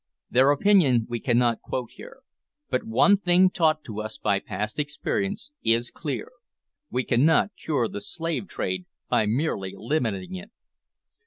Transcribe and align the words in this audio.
Their 0.31 0.49
opinion 0.49 1.05
we 1.09 1.19
cannot 1.19 1.61
quote 1.61 1.91
here, 1.91 2.21
but 2.71 2.85
one 2.87 3.17
thing 3.17 3.51
taught 3.51 3.83
to 3.83 4.01
us 4.01 4.17
by 4.17 4.39
past 4.39 4.79
experience 4.79 5.51
is 5.61 5.91
clear, 5.91 6.31
we 6.89 7.03
cannot 7.03 7.51
cure 7.55 7.87
the 7.87 8.01
slave 8.01 8.47
trade 8.47 8.87
by 9.11 9.27
merely 9.27 9.75
limiting 9.77 10.33
it. 10.33 10.49